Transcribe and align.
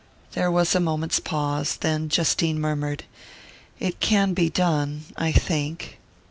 There 0.31 0.49
was 0.49 0.73
a 0.73 0.79
moment's 0.79 1.19
pause; 1.19 1.77
then 1.77 2.09
Justine 2.09 2.59
murmured: 2.59 3.03
"It 3.79 3.99
can 3.99 4.33
be 4.33 4.49
done...I 4.49 5.31
think...." 5.31 5.99